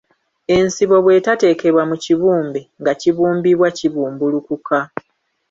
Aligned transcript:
Ensibo 0.57 0.97
bwe 1.03 1.23
tateekebwa 1.25 1.83
mu 1.89 1.95
kibumbe 2.03 2.61
nga 2.81 2.93
kibumbibwa 3.01 3.67
kibumbulukuka. 3.77 4.77